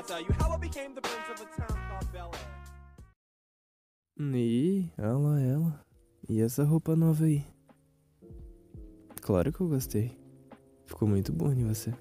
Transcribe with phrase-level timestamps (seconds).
[0.00, 2.40] I'll tell you how I became the prince of a town called Bel Air.
[4.34, 5.84] E ela, ela.
[6.26, 7.44] E essa roupa nova aí?
[9.20, 10.18] Claro que eu gostei.
[10.86, 11.92] Ficou muito bom em você.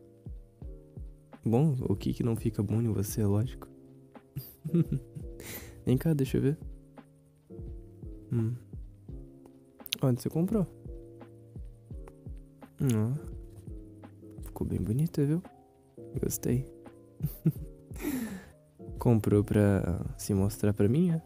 [1.44, 3.68] Bom, o que que não fica bom em você, é lógico.
[5.86, 6.58] Vem cá, deixa eu ver.
[8.32, 8.56] Hum.
[10.02, 10.66] Onde você comprou?
[12.80, 13.14] Ah.
[14.46, 15.44] Ficou bem bonita, viu?
[16.22, 16.66] Gostei.
[19.00, 21.22] Comprou pra se mostrar pra mim, é?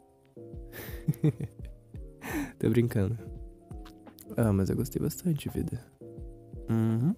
[2.60, 3.18] Tô brincando.
[4.38, 5.84] Ah, mas eu gostei bastante, vida.
[6.70, 7.16] Uhum.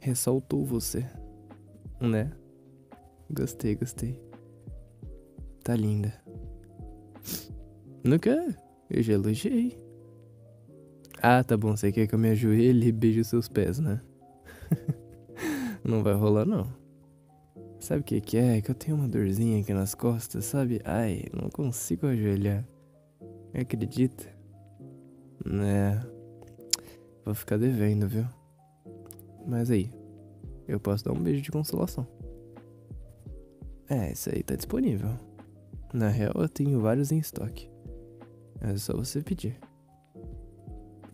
[0.00, 1.06] Ressaltou você.
[2.00, 2.32] Né?
[3.30, 4.18] Gostei, gostei.
[5.62, 6.12] Tá linda.
[8.02, 8.56] Não quer?
[8.90, 9.78] Eu já elogiei.
[11.22, 11.76] Ah, tá bom.
[11.76, 14.00] Você quer que eu me ajoelhe e beije os seus pés, né?
[15.84, 16.81] não vai rolar, não.
[17.92, 18.58] Sabe o que, que é?
[18.62, 20.80] Que eu tenho uma dorzinha aqui nas costas, sabe?
[20.82, 22.66] Ai, não consigo ajoelhar.
[23.52, 24.24] Acredita?
[25.44, 26.02] Né?
[27.22, 28.24] Vou ficar devendo, viu?
[29.46, 29.92] Mas aí,
[30.66, 32.08] eu posso dar um beijo de consolação.
[33.90, 35.10] É, isso aí tá disponível.
[35.92, 37.70] Na real, eu tenho vários em estoque.
[38.62, 39.60] É só você pedir.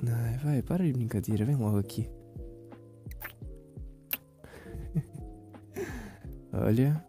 [0.06, 2.08] Ai, vai, para de brincadeira, vem logo aqui.
[6.64, 7.04] Olha,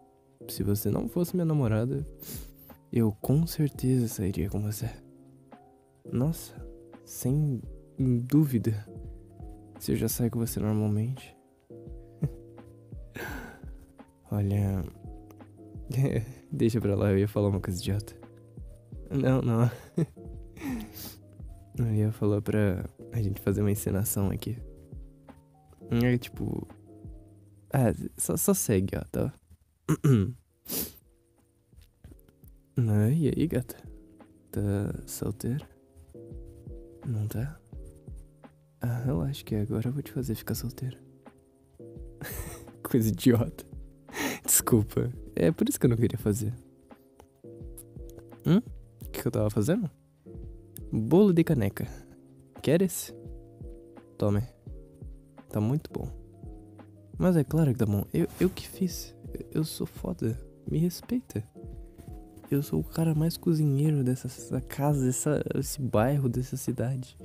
[0.48, 2.06] se você não fosse minha namorada,
[2.92, 4.90] eu com certeza sairia com você.
[6.12, 6.54] Nossa,
[7.04, 7.60] sem
[7.98, 8.86] dúvida.
[9.78, 11.36] Se eu já saio com você normalmente.
[14.30, 14.84] Olha.
[16.52, 18.14] Deixa pra lá, eu ia falar uma coisa idiota.
[19.10, 19.70] Não, não.
[21.78, 24.56] eu ia falar pra a gente fazer uma encenação aqui.
[25.90, 26.66] É tipo.
[27.72, 29.32] Ah, só, só segue, ó, tá?
[32.76, 33.76] ah, e aí, gata?
[34.52, 34.60] Tá
[35.06, 35.68] solteira?
[37.06, 37.58] Não tá?
[38.80, 40.96] Ah, relaxa que agora eu vou te fazer ficar solteira.
[42.88, 43.64] Coisa idiota.
[44.44, 45.10] Desculpa.
[45.34, 46.54] É por isso que eu não queria fazer.
[48.46, 48.58] Hum?
[49.02, 49.90] O que, que eu tava fazendo?
[50.92, 51.86] Bolo de caneca.
[52.62, 53.14] Queres?
[54.16, 54.42] Tome.
[55.48, 56.08] Tá muito bom.
[57.18, 58.04] Mas é claro que tá bom.
[58.14, 59.14] Eu, eu que fiz.
[59.52, 60.38] Eu, sou foda.
[60.70, 61.42] Me respeita.
[62.50, 67.16] Eu sou o cara mais cozinheiro dessa, dessa casa, dessa, desse bairro, dessa cidade.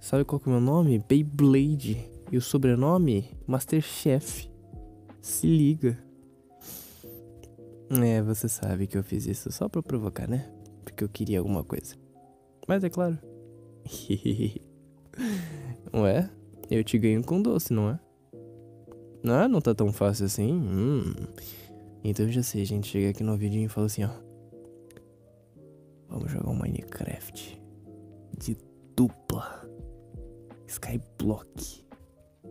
[0.00, 0.98] Sabe qual que é o meu nome?
[0.98, 2.10] Beyblade.
[2.30, 3.30] E o sobrenome?
[3.46, 4.50] Masterchef.
[5.20, 5.98] Se liga.
[7.90, 10.50] É, você sabe que eu fiz isso só pra provocar, né?
[10.84, 11.94] Porque eu queria alguma coisa.
[12.66, 13.18] Mas é claro.
[15.94, 16.28] Ué,
[16.70, 18.00] eu te ganho com doce, não é?
[19.28, 20.52] Ah, não tá tão fácil assim?
[20.52, 21.14] Hum.
[22.04, 24.10] Então eu já sei, a gente chega aqui no vídeo e fala assim, ó.
[26.08, 27.60] Vamos jogar um Minecraft.
[28.38, 28.56] De
[28.94, 29.68] dupla.
[30.66, 31.84] Skyblock.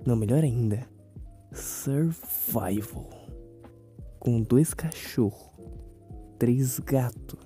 [0.05, 0.85] Não, melhor ainda.
[1.53, 3.09] Survival.
[4.19, 5.51] Com dois cachorros.
[6.37, 7.39] Três gatos.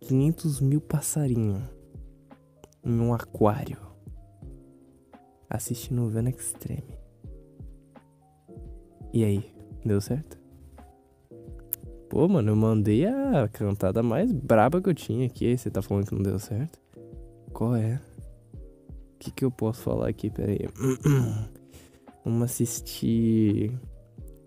[0.00, 1.62] 500 mil passarinhos.
[2.84, 3.78] Em um aquário.
[5.48, 7.05] Assistindo Venom Extreme.
[9.12, 9.52] E aí,
[9.84, 10.38] deu certo?
[12.08, 15.46] Pô, mano, eu mandei a cantada mais braba que eu tinha aqui.
[15.46, 16.78] Aí você tá falando que não deu certo?
[17.52, 18.00] Qual é?
[19.14, 20.30] O que, que eu posso falar aqui?
[20.30, 20.68] Pera aí.
[22.24, 23.72] Vamos assistir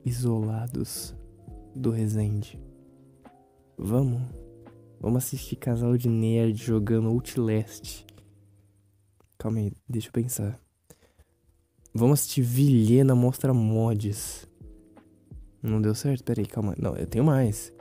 [0.05, 1.15] Isolados
[1.75, 2.59] do Resende.
[3.77, 4.21] Vamos?
[4.99, 8.05] Vamos assistir Casal de Nerd jogando Outlast.
[9.37, 10.59] Calma aí, deixa eu pensar.
[11.93, 14.48] Vamos assistir Vilhena Mostra Mods.
[15.61, 16.23] Não deu certo?
[16.23, 16.75] Pera aí, calma.
[16.77, 17.71] Não, eu tenho mais.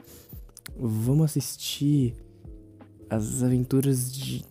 [0.76, 2.14] Vamos assistir
[3.08, 4.44] As Aventuras de.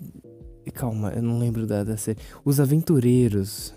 [0.74, 2.20] Calma, eu não lembro da, da série.
[2.44, 3.74] Os Aventureiros.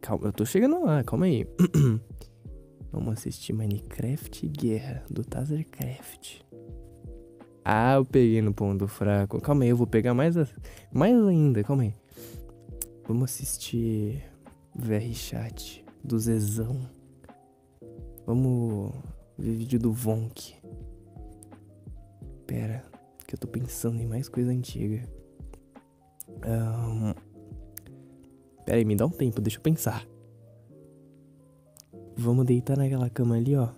[0.00, 1.46] Calma, eu tô chegando lá, calma aí.
[2.92, 6.40] Vamos assistir Minecraft Guerra, do Tazercraft.
[7.64, 9.40] Ah, eu peguei no ponto fraco.
[9.40, 10.36] Calma aí, eu vou pegar mais,
[10.92, 11.94] mais ainda, calma aí.
[13.06, 14.22] Vamos assistir
[14.74, 16.88] VR Chat do Zezão.
[18.26, 18.92] Vamos
[19.38, 20.56] ver vídeo do Vonk.
[22.46, 22.84] Pera,
[23.26, 25.08] que eu tô pensando em mais coisa antiga.
[26.28, 27.14] Um,
[28.64, 30.04] Pera aí, me dá um tempo, deixa eu pensar.
[32.16, 33.68] Vamos deitar naquela cama ali, ó.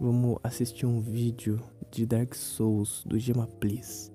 [0.00, 1.62] Vamos assistir um vídeo
[1.92, 4.10] de Dark Souls do Gema Please.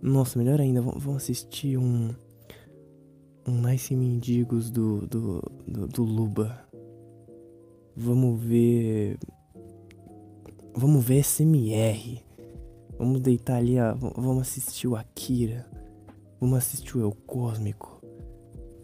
[0.00, 2.14] Nossa, melhor ainda, vamos assistir um.
[3.46, 6.63] Um Nice Mendigos do, do, do, do Luba.
[7.96, 9.18] Vamos ver.
[10.74, 12.22] Vamos ver SMR.
[12.98, 13.76] Vamos deitar ali.
[14.16, 15.68] Vamos assistir o Akira.
[16.40, 18.00] Vamos assistir o El Cósmico.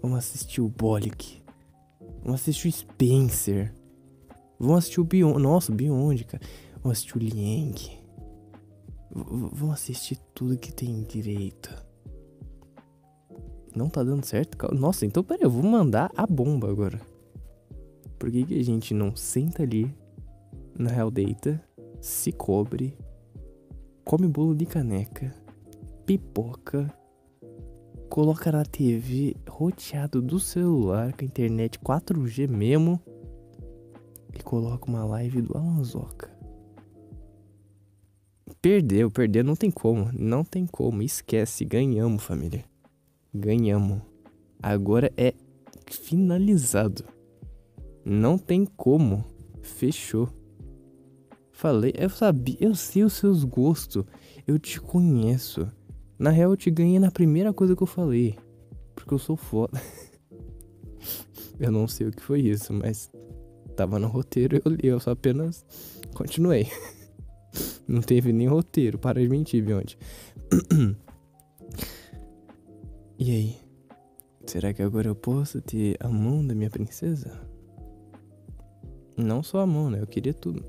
[0.03, 1.43] Vamos assistir o Bollock.
[2.23, 3.75] Vamos assistir o Spencer.
[4.59, 5.43] Vamos assistir o Beyond.
[5.43, 6.43] Nossa, Beyond, cara.
[6.83, 8.01] Vamos assistir o Liang.
[9.13, 11.75] Vamos assistir tudo que tem direito.
[13.75, 14.57] Não tá dando certo?
[14.75, 17.01] Nossa, então peraí, eu vou mandar a bomba agora.
[18.21, 19.91] Por que, que a gente não senta ali
[20.79, 21.59] na Real Data,
[22.03, 22.95] se cobre,
[24.05, 25.35] come bolo de caneca,
[26.05, 26.95] pipoca,
[28.11, 33.01] coloca na TV roteado do celular com a internet 4G mesmo
[34.39, 36.31] e coloca uma live do Alanzoca.
[38.61, 42.67] Perdeu, perdeu, não tem como, não tem como, esquece, ganhamos família.
[43.33, 44.03] Ganhamos.
[44.63, 45.33] Agora é
[45.87, 47.19] finalizado.
[48.05, 49.25] Não tem como.
[49.63, 50.29] Fechou.
[51.53, 54.05] Falei, eu sabia, eu sei os seus gostos.
[54.47, 55.71] Eu te conheço.
[56.19, 58.39] Na real, eu te ganhei na primeira coisa que eu falei.
[58.95, 59.81] Porque eu sou foda.
[61.61, 63.11] eu não sei o que foi isso, mas
[63.77, 65.65] tava no roteiro eu li, eu só apenas
[66.15, 66.67] continuei.
[67.87, 69.99] não teve nem roteiro, para de mentir, Bionde.
[73.19, 73.57] e aí?
[74.47, 77.50] Será que agora eu posso ter a mão da minha princesa?
[79.21, 80.01] Não só a mão, né?
[80.01, 80.65] Eu queria tudo.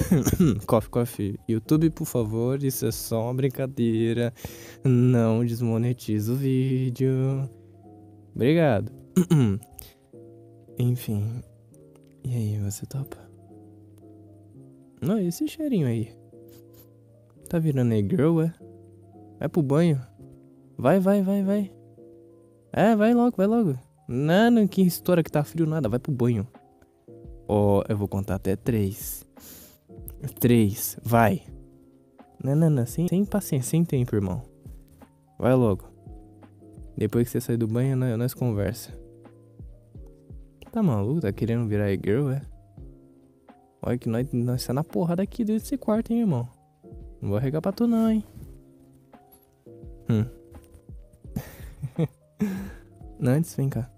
[0.66, 1.40] coffee, coffee.
[1.48, 4.32] YouTube, por favor, isso é só uma brincadeira.
[4.84, 7.48] Não desmonetiza o vídeo.
[8.34, 8.92] Obrigado.
[10.78, 11.42] Enfim.
[12.24, 13.16] E aí, você topa?
[15.00, 16.12] Não, esse cheirinho aí.
[17.48, 18.52] Tá virando aí girl, é?
[19.38, 20.00] Vai pro banho.
[20.76, 21.72] Vai, vai, vai, vai.
[22.72, 23.78] É, vai logo, vai logo.
[24.08, 25.88] Não, não, que história que tá frio nada.
[25.88, 26.46] Vai pro banho.
[27.48, 29.24] Ó, eu vou contar até três.
[30.40, 31.42] Três, vai.
[32.42, 34.42] Não, sem, sem paciência, sem tempo, irmão.
[35.38, 35.84] Vai logo.
[36.96, 38.92] Depois que você sair do banho, nós, nós conversa.
[40.72, 41.20] Tá maluco?
[41.20, 42.42] Tá querendo virar girl, é?
[43.82, 46.48] Olha que nós, nós tá na porrada aqui desse quarto, hein, irmão.
[47.20, 48.24] Não vou arregar pra tu não, hein.
[50.08, 50.24] Hum.
[53.20, 53.90] Antes, vem cá.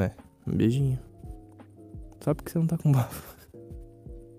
[0.00, 0.14] É,
[0.46, 0.98] um beijinho.
[2.20, 3.36] Só porque você não tá com bafo.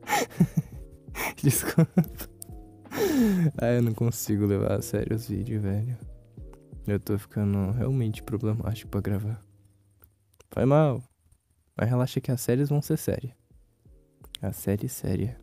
[1.42, 2.04] Desculpa.
[3.62, 5.98] Ah, eu não consigo levar a sério os vídeos, velho.
[6.88, 9.42] Eu tô ficando realmente problemático pra gravar.
[10.52, 11.04] Foi mal.
[11.76, 13.34] Mas relaxa que as séries vão ser sérias.
[14.42, 15.40] A série séria.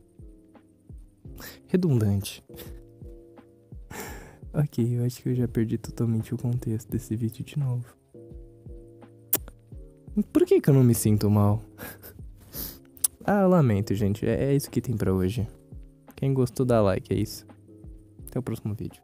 [1.67, 2.44] Redundante.
[4.53, 8.01] ok, eu acho que eu já perdi totalmente o contexto desse vídeo de novo.
[10.32, 11.62] Por que, que eu não me sinto mal?
[13.25, 14.26] ah, lamento, gente.
[14.26, 15.49] É, é isso que tem para hoje.
[16.14, 17.47] Quem gostou, dá like, é isso.
[18.26, 19.03] Até o próximo vídeo.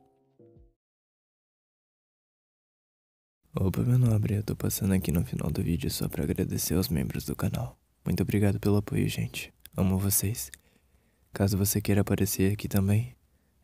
[3.58, 6.88] Opa, meu nobre, eu tô passando aqui no final do vídeo só pra agradecer aos
[6.88, 7.78] membros do canal.
[8.04, 9.52] Muito obrigado pelo apoio, gente.
[9.76, 10.50] Amo vocês.
[11.32, 13.16] Caso você queira aparecer aqui também,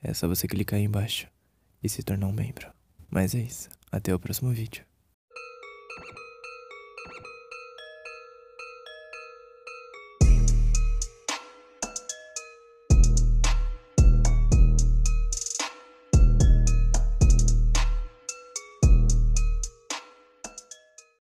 [0.03, 1.29] é só você clicar aí embaixo
[1.83, 2.73] e se tornar um membro.
[3.11, 3.69] Mas é isso.
[3.93, 4.85] Até o próximo vídeo.